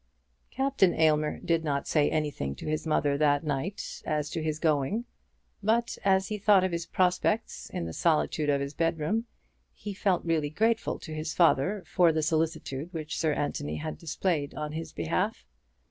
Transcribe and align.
Captain 0.49 0.95
Aylmer 0.95 1.37
did 1.41 1.63
not 1.63 1.87
say 1.87 2.09
anything 2.09 2.55
to 2.55 2.65
his 2.65 2.87
mother 2.87 3.19
that 3.19 3.43
night 3.43 4.01
as 4.03 4.31
to 4.31 4.41
his 4.41 4.57
going, 4.57 5.05
but 5.61 5.95
as 6.03 6.29
he 6.29 6.39
thought 6.39 6.63
of 6.63 6.71
his 6.71 6.87
prospects 6.87 7.69
in 7.69 7.85
the 7.85 7.93
solitude 7.93 8.49
of 8.49 8.61
his 8.61 8.73
bedroom, 8.73 9.25
he 9.75 9.93
felt 9.93 10.25
really 10.25 10.49
grateful 10.49 10.97
to 10.97 11.13
his 11.13 11.35
father 11.35 11.83
for 11.85 12.11
the 12.11 12.23
solicitude 12.23 12.91
which 12.91 13.15
Sir 13.19 13.33
Anthony 13.33 13.75
had 13.75 13.99
displayed 13.99 14.55
on 14.55 14.71
his 14.71 14.91
behalf. 14.91 15.45